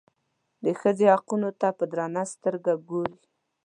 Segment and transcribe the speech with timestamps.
[0.63, 3.15] د ښځې حقونو ته په درنه سترګه وګوري.